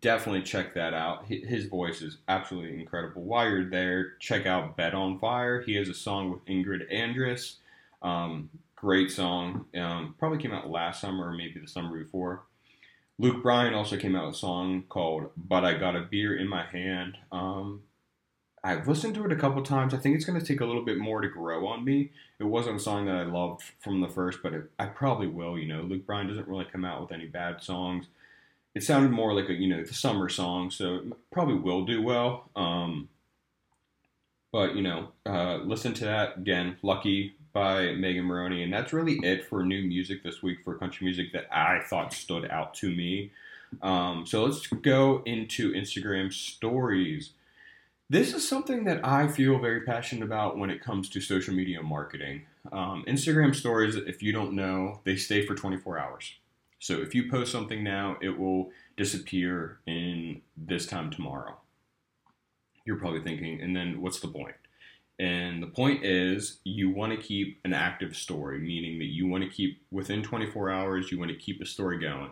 definitely 0.00 0.42
check 0.42 0.74
that 0.74 0.94
out. 0.94 1.26
His 1.26 1.66
voice 1.66 2.02
is 2.02 2.18
absolutely 2.28 2.80
incredible. 2.80 3.22
While 3.22 3.48
you're 3.48 3.70
there, 3.70 4.14
check 4.18 4.46
out 4.46 4.76
Bet 4.76 4.94
on 4.94 5.18
Fire. 5.18 5.62
He 5.62 5.74
has 5.76 5.88
a 5.88 5.94
song 5.94 6.30
with 6.30 6.44
Ingrid 6.46 6.92
Andress. 6.92 7.56
Um, 8.02 8.50
great 8.74 9.10
song. 9.10 9.66
Um, 9.76 10.14
probably 10.18 10.38
came 10.38 10.52
out 10.52 10.70
last 10.70 11.00
summer 11.00 11.28
or 11.28 11.32
maybe 11.32 11.60
the 11.60 11.68
summer 11.68 11.96
before. 11.96 12.42
Luke 13.18 13.42
Bryan 13.42 13.74
also 13.74 13.96
came 13.96 14.14
out 14.14 14.26
with 14.26 14.34
a 14.34 14.38
song 14.38 14.84
called 14.88 15.30
But 15.36 15.64
I 15.64 15.74
Got 15.74 15.96
a 15.96 16.00
Beer 16.02 16.36
in 16.36 16.48
My 16.48 16.66
Hand. 16.66 17.16
Um, 17.32 17.82
I've 18.62 18.88
listened 18.88 19.14
to 19.14 19.24
it 19.24 19.32
a 19.32 19.36
couple 19.36 19.62
times. 19.62 19.94
I 19.94 19.98
think 19.98 20.16
it's 20.16 20.24
going 20.24 20.38
to 20.38 20.44
take 20.44 20.60
a 20.60 20.66
little 20.66 20.84
bit 20.84 20.98
more 20.98 21.20
to 21.20 21.28
grow 21.28 21.66
on 21.68 21.84
me. 21.84 22.10
It 22.40 22.44
wasn't 22.44 22.76
a 22.76 22.80
song 22.80 23.06
that 23.06 23.14
I 23.14 23.22
loved 23.22 23.62
from 23.78 24.00
the 24.00 24.08
first, 24.08 24.40
but 24.42 24.52
it, 24.52 24.70
I 24.78 24.86
probably 24.86 25.28
will. 25.28 25.56
You 25.56 25.68
know, 25.68 25.82
Luke 25.82 26.04
Bryan 26.04 26.26
doesn't 26.26 26.48
really 26.48 26.66
come 26.66 26.84
out 26.84 27.00
with 27.00 27.12
any 27.12 27.26
bad 27.26 27.62
songs. 27.62 28.06
It 28.76 28.82
sounded 28.82 29.10
more 29.10 29.32
like 29.32 29.48
a 29.48 29.54
you 29.54 29.68
know 29.68 29.82
the 29.82 29.94
summer 29.94 30.28
song, 30.28 30.70
so 30.70 31.00
probably 31.32 31.54
will 31.54 31.86
do 31.86 32.02
well. 32.02 32.50
Um, 32.54 33.08
but 34.52 34.76
you 34.76 34.82
know, 34.82 35.12
uh, 35.24 35.60
listen 35.64 35.94
to 35.94 36.04
that 36.04 36.36
again. 36.36 36.76
Lucky 36.82 37.36
by 37.54 37.94
Megan 37.94 38.26
Moroney, 38.26 38.62
and 38.62 38.70
that's 38.70 38.92
really 38.92 39.14
it 39.22 39.46
for 39.46 39.64
new 39.64 39.82
music 39.82 40.22
this 40.22 40.42
week 40.42 40.58
for 40.62 40.74
country 40.74 41.06
music 41.06 41.32
that 41.32 41.46
I 41.50 41.80
thought 41.88 42.12
stood 42.12 42.50
out 42.50 42.74
to 42.74 42.94
me. 42.94 43.32
Um, 43.80 44.26
so 44.26 44.44
let's 44.44 44.66
go 44.66 45.22
into 45.24 45.72
Instagram 45.72 46.30
stories. 46.30 47.30
This 48.10 48.34
is 48.34 48.46
something 48.46 48.84
that 48.84 49.02
I 49.02 49.26
feel 49.28 49.58
very 49.58 49.80
passionate 49.80 50.26
about 50.26 50.58
when 50.58 50.68
it 50.68 50.84
comes 50.84 51.08
to 51.08 51.22
social 51.22 51.54
media 51.54 51.82
marketing. 51.82 52.42
Um, 52.70 53.06
Instagram 53.08 53.54
stories, 53.54 53.96
if 53.96 54.22
you 54.22 54.32
don't 54.32 54.52
know, 54.52 55.00
they 55.04 55.16
stay 55.16 55.46
for 55.46 55.54
24 55.54 55.98
hours. 55.98 56.34
So 56.78 57.00
if 57.00 57.14
you 57.14 57.30
post 57.30 57.52
something 57.52 57.82
now, 57.82 58.16
it 58.20 58.38
will 58.38 58.70
disappear 58.96 59.78
in 59.86 60.42
this 60.56 60.86
time 60.86 61.10
tomorrow. 61.10 61.56
You're 62.84 62.98
probably 62.98 63.22
thinking, 63.22 63.60
and 63.60 63.74
then 63.74 64.00
what's 64.00 64.20
the 64.20 64.28
point? 64.28 64.54
And 65.18 65.62
the 65.62 65.68
point 65.68 66.04
is, 66.04 66.58
you 66.64 66.90
want 66.90 67.12
to 67.12 67.26
keep 67.26 67.58
an 67.64 67.72
active 67.72 68.14
story, 68.14 68.58
meaning 68.58 68.98
that 68.98 69.06
you 69.06 69.26
want 69.26 69.42
to 69.44 69.50
keep 69.50 69.82
within 69.90 70.22
24 70.22 70.70
hours, 70.70 71.10
you 71.10 71.18
want 71.18 71.30
to 71.30 71.36
keep 71.36 71.60
a 71.60 71.66
story 71.66 71.98
going. 71.98 72.30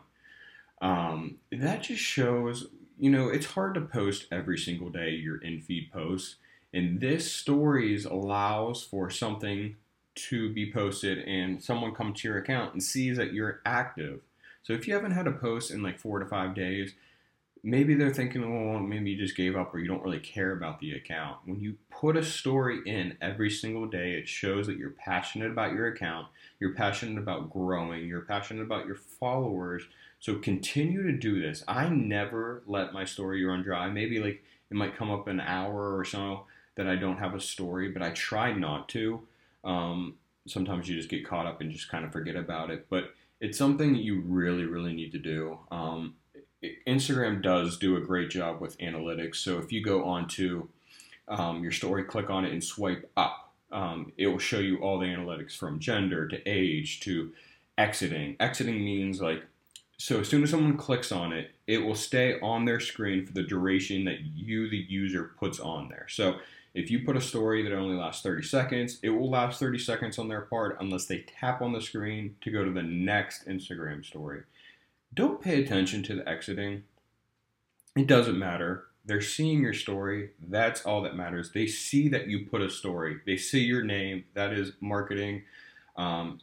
Um, 0.83 1.37
that 1.51 1.83
just 1.83 2.03
shows 2.03 2.69
you 2.99 3.11
know, 3.11 3.29
it's 3.29 3.47
hard 3.47 3.75
to 3.75 3.81
post 3.81 4.27
every 4.31 4.59
single 4.59 4.91
day 4.91 5.11
your 5.11 5.39
in 5.39 5.61
feed 5.61 5.91
posts. 5.93 6.37
And 6.73 7.01
this 7.01 7.31
stories 7.31 8.05
allows 8.05 8.83
for 8.83 9.11
something 9.11 9.77
to 10.15 10.53
be 10.53 10.73
posted 10.73 11.19
and 11.19 11.63
someone 11.63 11.95
come 11.95 12.15
to 12.15 12.29
your 12.29 12.39
account 12.39 12.73
and 12.73 12.83
sees 12.83 13.17
that 13.17 13.33
you're 13.33 13.61
active. 13.67 14.21
So 14.65 14.73
if 14.73 14.89
you 14.89 14.95
haven't 14.95 15.13
had 15.13 15.27
a 15.27 15.33
post 15.33 15.71
in 15.71 15.83
like 15.83 16.01
four 16.01 16.19
to 16.19 16.27
five 16.27 16.55
days, 16.55 16.95
maybe 17.63 17.95
they're 17.95 18.13
thinking, 18.13 18.43
well, 18.43 18.81
maybe 18.81 19.11
you 19.11 19.19
just 19.19 19.37
gave 19.37 19.57
up 19.57 19.75
or 19.75 19.79
you 19.79 19.87
don't 19.87 20.03
really 20.03 20.19
care 20.19 20.53
about 20.53 20.81
the 20.81 20.93
account. 20.93 21.39
When 21.45 21.61
you 21.61 21.77
put 21.91 22.17
a 22.17 22.25
story 22.25 22.81
in 22.85 23.17
every 23.21 23.51
single 23.51 23.87
day, 23.87 24.13
it 24.13 24.29
shows 24.29 24.67
that 24.67 24.77
you're 24.77 24.91
passionate 24.91 25.51
about 25.51 25.73
your 25.73 25.87
account, 25.87 26.29
you're 26.61 26.75
passionate 26.75 27.19
about 27.19 27.51
growing, 27.51 28.07
you're 28.07 28.23
passionate 28.23 28.63
about 28.63 28.87
your 28.87 28.97
followers, 28.97 29.85
so 30.19 30.37
continue 30.37 31.03
to 31.03 31.13
do 31.13 31.41
this. 31.41 31.63
I 31.69 31.89
never 31.91 32.63
let 32.67 32.95
my 32.95 33.05
story 33.05 33.45
run 33.45 33.63
dry. 33.63 33.91
Maybe 33.91 34.19
like 34.19 34.43
it 34.71 34.75
might 34.75 34.97
come 34.97 35.11
up 35.11 35.29
an 35.29 35.41
hour 35.41 35.99
or 35.99 36.05
so 36.07 36.47
that 36.77 36.87
I 36.87 36.97
don't 36.97 37.19
have 37.19 37.35
a 37.35 37.41
story, 37.41 37.91
but 37.91 38.03
I 38.03 38.11
try 38.11 38.53
not 38.53 38.89
to. 38.91 39.27
Um, 39.65 40.15
sometimes 40.47 40.89
you 40.89 40.97
just 40.97 41.11
get 41.11 41.27
caught 41.27 41.45
up 41.45 41.61
and 41.61 41.71
just 41.71 41.91
kind 41.91 42.05
of 42.05 42.13
forget 42.13 42.37
about 42.37 42.71
it. 42.71 42.87
But 42.89 43.13
it's 43.45 43.59
something 43.59 43.93
that 43.93 44.03
you 44.03 44.23
really, 44.23 44.65
really 44.65 44.95
need 44.95 45.13
to 45.13 45.19
do. 45.19 45.59
Um, 45.71 46.15
Instagram 46.87 47.43
does 47.43 47.77
do 47.77 47.99
a 47.99 48.01
great 48.01 48.31
job 48.31 48.59
with 48.59 48.79
analytics. 48.79 49.37
So 49.37 49.59
if 49.59 49.71
you 49.71 49.85
go 49.85 50.03
onto 50.05 50.69
um, 51.29 51.63
your 51.63 51.71
story, 51.71 52.05
click 52.05 52.31
on 52.31 52.47
it, 52.47 52.53
and 52.53 52.65
swipe 52.65 53.11
up, 53.19 53.53
um, 53.71 54.13
it 54.17 54.29
will 54.29 54.39
show 54.39 54.61
you 54.61 54.79
all 54.79 54.99
the 54.99 55.07
analytics 55.07 55.55
from 55.55 55.79
gender 55.79 56.27
to 56.27 56.41
age 56.47 57.01
to 57.01 57.33
exiting. 57.77 58.37
Exiting 58.41 58.83
means 58.83 59.21
like 59.21 59.43
so 59.99 60.21
as 60.21 60.29
soon 60.29 60.43
as 60.43 60.51
someone 60.51 60.79
clicks 60.79 61.13
on 61.13 61.35
it, 61.35 61.51
it 61.67 61.79
will 61.79 61.95
stay 61.95 62.41
on 62.41 62.65
their 62.65 62.81
screen 62.81 63.27
for 63.27 63.35
the 63.35 63.43
duration 63.43 64.05
that 64.07 64.21
you, 64.23 64.71
the 64.71 64.87
user, 64.89 65.33
puts 65.39 65.61
on 65.61 65.91
there. 65.91 66.07
So 66.09 66.37
if 66.75 66.91
you 66.91 67.05
put 67.05 67.17
a 67.17 67.21
story 67.21 67.63
that 67.63 67.73
only 67.73 67.97
lasts 67.97 68.23
30 68.23 68.43
seconds, 68.43 68.99
it 69.03 69.11
will 69.11 69.31
last 69.31 69.61
30 69.61 69.79
seconds 69.79 70.19
on 70.19 70.29
their 70.29 70.43
part 70.43 70.77
unless 70.81 71.07
they 71.07 71.25
tap 71.41 71.63
on 71.63 71.73
the 71.73 71.81
screen 71.81 72.35
to 72.41 72.51
go 72.51 72.65
to 72.65 72.73
the 72.73 72.83
next 72.83 73.47
Instagram 73.47 74.05
story. 74.05 74.43
Don't 75.15 75.41
pay 75.41 75.63
attention 75.63 76.03
to 76.03 76.17
the 76.17 76.29
exiting. 76.29 76.83
It 77.97 78.09
doesn't 78.09 78.39
matter. 78.39 78.87
They're 79.05 79.21
seeing 79.21 79.61
your 79.61 79.75
story. 79.75 80.31
That's 80.49 80.85
all 80.85 81.03
that 81.03 81.15
matters. 81.15 81.53
They 81.53 81.69
see 81.69 82.09
that 82.09 82.27
you 82.27 82.47
put 82.47 82.61
a 82.61 82.71
story. 82.71 83.19
They 83.25 83.37
see 83.37 83.61
your 83.61 83.85
name. 83.85 84.25
That 84.35 84.53
is 84.53 84.73
marketing. 84.81 85.43
Um, 85.97 86.41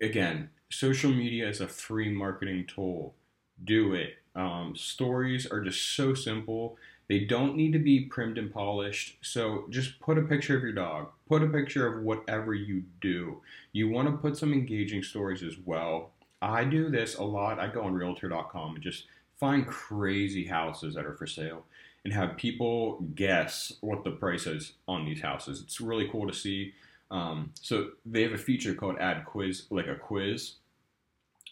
again, 0.00 0.48
social 0.70 1.10
media 1.10 1.46
is 1.46 1.60
a 1.60 1.68
free 1.68 2.10
marketing 2.10 2.66
tool. 2.74 3.14
Do 3.62 3.92
it. 3.92 4.14
Um, 4.34 4.74
stories 4.76 5.46
are 5.46 5.60
just 5.60 5.94
so 5.94 6.14
simple. 6.14 6.76
They 7.08 7.20
don't 7.20 7.56
need 7.56 7.72
to 7.74 7.78
be 7.78 8.06
primed 8.06 8.38
and 8.38 8.52
polished. 8.52 9.18
So 9.20 9.66
just 9.70 10.00
put 10.00 10.18
a 10.18 10.22
picture 10.22 10.56
of 10.56 10.62
your 10.62 10.72
dog. 10.72 11.08
Put 11.28 11.42
a 11.42 11.46
picture 11.46 11.86
of 11.86 12.02
whatever 12.02 12.54
you 12.54 12.84
do. 13.00 13.42
You 13.72 13.88
want 13.88 14.08
to 14.08 14.16
put 14.16 14.36
some 14.36 14.52
engaging 14.52 15.02
stories 15.02 15.42
as 15.42 15.56
well. 15.64 16.10
I 16.40 16.64
do 16.64 16.90
this 16.90 17.16
a 17.16 17.22
lot. 17.22 17.58
I 17.58 17.68
go 17.68 17.82
on 17.82 17.94
realtor.com 17.94 18.74
and 18.74 18.82
just 18.82 19.04
find 19.38 19.66
crazy 19.66 20.46
houses 20.46 20.94
that 20.94 21.06
are 21.06 21.14
for 21.14 21.26
sale 21.26 21.64
and 22.04 22.12
have 22.12 22.36
people 22.36 23.00
guess 23.14 23.72
what 23.80 24.04
the 24.04 24.10
price 24.10 24.46
is 24.46 24.74
on 24.86 25.04
these 25.04 25.20
houses. 25.20 25.60
It's 25.60 25.80
really 25.80 26.08
cool 26.08 26.26
to 26.26 26.34
see. 26.34 26.74
Um, 27.10 27.52
so 27.60 27.90
they 28.04 28.22
have 28.22 28.32
a 28.32 28.38
feature 28.38 28.74
called 28.74 28.96
Add 28.98 29.24
Quiz, 29.24 29.66
like 29.70 29.86
a 29.86 29.94
quiz. 29.94 30.54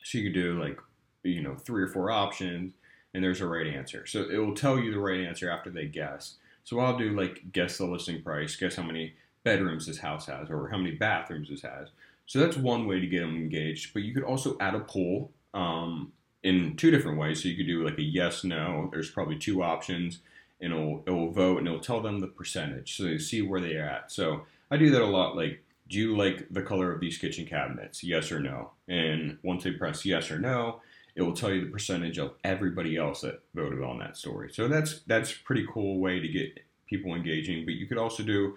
So 0.03 0.19
you 0.19 0.25
could 0.25 0.35
do 0.35 0.61
like, 0.61 0.79
you 1.23 1.43
know, 1.43 1.55
three 1.55 1.83
or 1.83 1.88
four 1.88 2.11
options 2.11 2.73
and 3.14 3.23
there's 3.23 3.41
a 3.41 3.47
right 3.47 3.67
answer. 3.67 4.07
So 4.07 4.29
it 4.31 4.38
will 4.38 4.55
tell 4.55 4.79
you 4.79 4.91
the 4.91 4.99
right 4.99 5.21
answer 5.21 5.50
after 5.50 5.71
they 5.71 5.87
guess. 5.87 6.35
So 6.64 6.81
I'll 6.81 6.97
do 6.97 7.11
like 7.11 7.52
guess 7.52 7.79
the 7.79 7.87
listing 7.87 8.23
price, 8.23 8.57
guess 8.57 8.76
how 8.76 8.83
many 8.83 9.14
bedrooms 9.45 9.87
this 9.87 9.99
house 9.99 10.26
has, 10.26 10.49
or 10.50 10.69
how 10.69 10.79
many 10.79 10.93
bathrooms 10.93 11.50
this 11.50 11.62
has. 11.62 11.88
So 12.26 12.38
that's 12.38 12.57
one 12.57 12.87
way 12.87 13.00
to 13.00 13.07
get 13.07 13.21
them 13.21 13.37
engaged. 13.37 13.93
But 13.93 14.02
you 14.02 14.14
could 14.14 14.23
also 14.23 14.57
add 14.61 14.75
a 14.75 14.81
poll 14.81 15.31
um, 15.52 16.12
in 16.43 16.76
two 16.76 16.91
different 16.91 17.19
ways. 17.19 17.43
So 17.43 17.49
you 17.49 17.57
could 17.57 17.67
do 17.67 17.85
like 17.85 17.99
a 17.99 18.02
yes, 18.02 18.45
no. 18.45 18.88
There's 18.93 19.11
probably 19.11 19.37
two 19.37 19.62
options, 19.62 20.21
and 20.61 20.73
it'll, 20.73 21.02
it 21.07 21.11
will 21.11 21.33
vote 21.33 21.59
and 21.59 21.67
it'll 21.67 21.81
tell 21.81 22.00
them 22.00 22.21
the 22.21 22.29
percentage. 22.29 22.97
So 22.97 23.05
they 23.05 23.19
see 23.19 23.43
where 23.43 23.61
they're 23.61 23.88
at. 23.88 24.12
So 24.12 24.43
I 24.71 24.76
do 24.76 24.91
that 24.91 25.02
a 25.02 25.07
lot. 25.07 25.37
Like 25.37 25.62
do 25.93 25.99
you 25.99 26.17
like 26.17 26.47
the 26.50 26.62
color 26.62 26.91
of 26.91 27.00
these 27.00 27.19
kitchen 27.19 27.45
cabinets? 27.45 28.02
Yes 28.02 28.33
or 28.33 28.41
no? 28.41 28.71
And 28.88 29.37
once 29.43 29.62
they 29.62 29.73
press 29.73 30.07
yes 30.07 30.31
or 30.31 30.38
no, 30.38 30.81
it 31.14 31.23
will 31.23 31.35
tell 31.35 31.52
you 31.52 31.64
the 31.64 31.71
percentage 31.71 32.19
of 32.19 32.35
everybody 32.42 32.97
else 32.97 33.21
that 33.21 33.42
voted 33.54 33.83
on 33.83 33.99
that 33.99 34.16
story. 34.16 34.50
So 34.52 34.69
that's 34.69 35.00
that's 35.07 35.33
a 35.33 35.38
pretty 35.45 35.66
cool 35.73 35.99
way 35.99 36.21
to 36.21 36.28
get 36.28 36.61
people 36.87 37.14
engaging. 37.14 37.64
But 37.64 37.75
you 37.75 37.87
could 37.87 37.99
also 37.99 38.23
do 38.23 38.57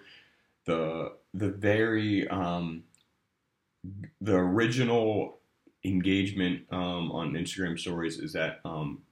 the 0.64 1.12
the 1.34 1.50
very 1.50 2.26
um, 2.28 2.84
the 4.20 4.36
original 4.36 5.38
engagement 5.84 6.62
um, 6.70 7.12
on 7.12 7.32
Instagram 7.32 7.78
stories 7.78 8.18
is 8.18 8.32
that 8.32 8.60
um, 8.64 9.02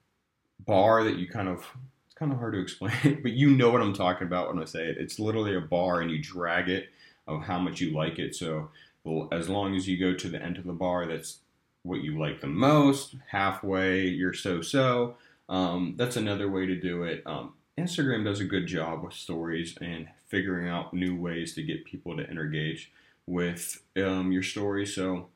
bar 0.66 1.04
that 1.04 1.16
you 1.16 1.28
kind 1.28 1.48
of 1.48 1.66
it's 2.06 2.14
kind 2.14 2.32
of 2.32 2.38
hard 2.38 2.54
to 2.54 2.60
explain, 2.60 3.20
but 3.22 3.32
you 3.32 3.50
know 3.50 3.70
what 3.70 3.82
I'm 3.82 3.94
talking 3.94 4.26
about 4.26 4.48
when 4.48 4.62
I 4.62 4.66
say 4.66 4.84
it. 4.86 4.98
It's 4.98 5.18
literally 5.18 5.56
a 5.56 5.60
bar 5.60 6.00
and 6.00 6.10
you 6.10 6.22
drag 6.22 6.68
it 6.68 6.88
of 7.26 7.42
how 7.42 7.58
much 7.58 7.80
you 7.80 7.90
like 7.94 8.18
it. 8.18 8.34
So, 8.34 8.70
well, 9.04 9.28
as 9.32 9.48
long 9.48 9.74
as 9.74 9.88
you 9.88 9.98
go 9.98 10.14
to 10.14 10.28
the 10.28 10.42
end 10.42 10.58
of 10.58 10.64
the 10.64 10.72
bar, 10.72 11.06
that's 11.06 11.38
what 11.84 12.02
you 12.02 12.18
like 12.18 12.40
the 12.40 12.48
most. 12.48 13.14
Halfway, 13.28 14.08
you're 14.08 14.34
so 14.34 14.60
so. 14.60 15.16
Um, 15.48 15.94
that's 15.96 16.16
another 16.16 16.50
way 16.50 16.66
to 16.66 16.74
do 16.74 17.04
it. 17.04 17.22
Um, 17.26 17.54
Instagram 17.78 18.24
does 18.24 18.40
a 18.40 18.44
good 18.44 18.66
job 18.66 19.04
with 19.04 19.14
stories 19.14 19.76
and 19.80 20.08
figuring 20.26 20.68
out 20.68 20.94
new 20.94 21.14
ways 21.14 21.54
to 21.54 21.62
get 21.62 21.84
people 21.84 22.16
to 22.16 22.28
engage 22.28 22.90
with 23.26 23.82
um, 23.96 24.32
your 24.32 24.42
story. 24.42 24.86
So 24.86 25.28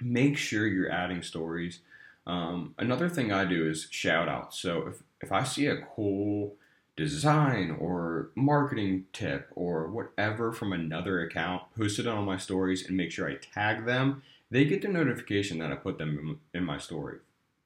make 0.00 0.36
sure 0.36 0.66
you're 0.66 0.90
adding 0.90 1.22
stories. 1.22 1.80
Um, 2.26 2.74
another 2.78 3.08
thing 3.08 3.32
I 3.32 3.44
do 3.44 3.68
is 3.68 3.88
shout 3.90 4.28
outs. 4.28 4.58
So 4.58 4.86
if, 4.88 5.02
if 5.20 5.32
I 5.32 5.44
see 5.44 5.66
a 5.66 5.82
cool 5.94 6.56
design 6.96 7.76
or 7.78 8.30
marketing 8.34 9.06
tip 9.12 9.48
or 9.54 9.88
whatever 9.88 10.52
from 10.52 10.72
another 10.72 11.20
account, 11.20 11.62
post 11.76 11.98
it 11.98 12.06
on 12.06 12.24
my 12.24 12.36
stories 12.36 12.86
and 12.86 12.96
make 12.96 13.10
sure 13.10 13.28
I 13.28 13.36
tag 13.36 13.86
them, 13.86 14.22
they 14.52 14.64
get 14.64 14.82
the 14.82 14.88
notification 14.88 15.58
that 15.58 15.72
I 15.72 15.76
put 15.76 15.98
them 15.98 16.40
in 16.52 16.64
my 16.64 16.78
story. 16.78 17.18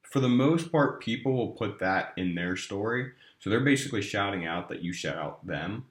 For 0.02 0.20
the 0.20 0.28
most 0.28 0.70
part, 0.70 1.02
people 1.02 1.32
will 1.32 1.50
put 1.52 1.78
that 1.80 2.12
in 2.16 2.34
their 2.34 2.56
story. 2.56 3.12
So 3.38 3.50
they're 3.50 3.60
basically 3.60 4.02
shouting 4.02 4.46
out 4.46 4.68
that 4.68 4.82
you 4.82 4.92
shout 4.92 5.16
out 5.16 5.46
them. 5.46 5.86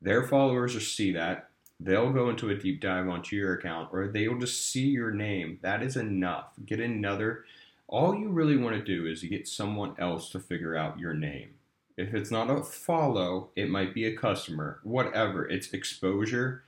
Their 0.00 0.26
followers 0.26 0.74
will 0.74 0.80
see 0.80 1.12
that. 1.12 1.48
They'll 1.78 2.12
go 2.12 2.30
into 2.30 2.50
a 2.50 2.54
deep 2.54 2.80
dive 2.80 3.08
onto 3.08 3.36
your 3.36 3.54
account 3.54 3.88
or 3.92 4.06
they'll 4.08 4.38
just 4.38 4.70
see 4.70 4.86
your 4.86 5.10
name. 5.10 5.58
That 5.62 5.82
is 5.82 5.96
enough. 5.96 6.52
Get 6.64 6.80
another 6.80 7.44
all 7.90 8.14
you 8.14 8.28
really 8.28 8.56
want 8.56 8.76
to 8.76 8.82
do 8.82 9.06
is 9.06 9.22
get 9.24 9.48
someone 9.48 9.94
else 9.98 10.30
to 10.30 10.38
figure 10.38 10.76
out 10.76 11.00
your 11.00 11.12
name. 11.12 11.50
If 11.96 12.14
it's 12.14 12.30
not 12.30 12.48
a 12.48 12.62
follow, 12.62 13.50
it 13.56 13.68
might 13.68 13.92
be 13.92 14.06
a 14.06 14.16
customer, 14.16 14.78
whatever. 14.84 15.46
It's 15.48 15.72
exposure. 15.72 16.62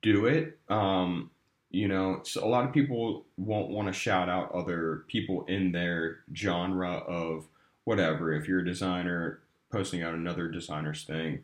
Do 0.00 0.24
it. 0.24 0.58
Um, 0.68 1.30
you 1.76 1.88
know, 1.88 2.20
so 2.22 2.42
a 2.42 2.48
lot 2.48 2.64
of 2.64 2.72
people 2.72 3.26
won't 3.36 3.68
want 3.68 3.86
to 3.86 3.92
shout 3.92 4.30
out 4.30 4.50
other 4.54 5.04
people 5.08 5.44
in 5.44 5.72
their 5.72 6.20
genre 6.34 6.92
of 6.92 7.48
whatever. 7.84 8.32
If 8.32 8.48
you're 8.48 8.60
a 8.60 8.64
designer 8.64 9.40
posting 9.70 10.02
out 10.02 10.14
another 10.14 10.48
designer's 10.48 11.04
thing, 11.04 11.42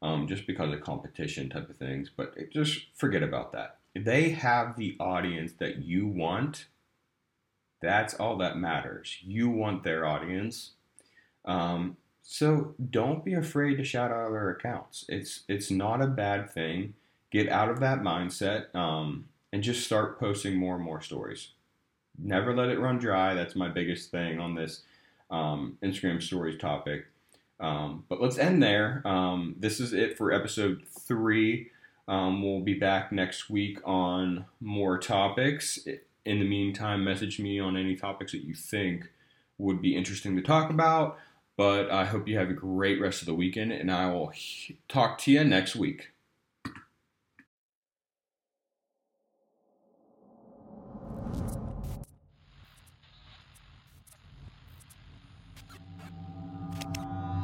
um, 0.00 0.28
just 0.28 0.46
because 0.46 0.72
of 0.72 0.80
competition 0.82 1.50
type 1.50 1.68
of 1.68 1.76
things, 1.76 2.12
but 2.14 2.32
just 2.52 2.86
forget 2.94 3.24
about 3.24 3.50
that. 3.52 3.78
They 3.92 4.30
have 4.30 4.76
the 4.76 4.96
audience 5.00 5.54
that 5.58 5.82
you 5.82 6.06
want, 6.06 6.66
that's 7.80 8.14
all 8.14 8.36
that 8.36 8.56
matters. 8.56 9.16
You 9.20 9.50
want 9.50 9.82
their 9.82 10.06
audience. 10.06 10.74
Um, 11.44 11.96
so 12.22 12.76
don't 12.88 13.24
be 13.24 13.34
afraid 13.34 13.78
to 13.78 13.84
shout 13.84 14.12
out 14.12 14.28
other 14.28 14.48
accounts. 14.50 15.04
It's 15.08 15.42
it's 15.48 15.72
not 15.72 16.00
a 16.00 16.06
bad 16.06 16.52
thing. 16.52 16.94
Get 17.32 17.48
out 17.48 17.68
of 17.68 17.80
that 17.80 18.02
mindset 18.02 18.72
um, 18.76 19.24
and 19.52 19.62
just 19.62 19.84
start 19.84 20.18
posting 20.18 20.56
more 20.56 20.76
and 20.76 20.84
more 20.84 21.00
stories. 21.00 21.48
Never 22.18 22.54
let 22.54 22.68
it 22.68 22.78
run 22.78 22.98
dry. 22.98 23.34
That's 23.34 23.56
my 23.56 23.68
biggest 23.68 24.10
thing 24.10 24.38
on 24.38 24.54
this 24.54 24.82
um, 25.30 25.78
Instagram 25.82 26.22
stories 26.22 26.58
topic. 26.58 27.06
Um, 27.60 28.04
but 28.08 28.20
let's 28.20 28.38
end 28.38 28.62
there. 28.62 29.02
Um, 29.04 29.54
this 29.58 29.80
is 29.80 29.92
it 29.92 30.16
for 30.16 30.32
episode 30.32 30.82
three. 30.88 31.70
Um, 32.08 32.42
we'll 32.42 32.60
be 32.60 32.74
back 32.74 33.12
next 33.12 33.48
week 33.48 33.78
on 33.84 34.46
more 34.60 34.98
topics. 34.98 35.78
In 36.24 36.38
the 36.38 36.48
meantime, 36.48 37.04
message 37.04 37.38
me 37.38 37.60
on 37.60 37.76
any 37.76 37.94
topics 37.94 38.32
that 38.32 38.44
you 38.44 38.54
think 38.54 39.10
would 39.58 39.80
be 39.80 39.96
interesting 39.96 40.36
to 40.36 40.42
talk 40.42 40.70
about. 40.70 41.18
But 41.56 41.90
I 41.90 42.06
hope 42.06 42.26
you 42.26 42.38
have 42.38 42.50
a 42.50 42.54
great 42.54 43.00
rest 43.00 43.22
of 43.22 43.26
the 43.26 43.34
weekend, 43.34 43.72
and 43.72 43.90
I 43.90 44.10
will 44.10 44.32
talk 44.88 45.18
to 45.18 45.30
you 45.30 45.44
next 45.44 45.76
week. 45.76 46.11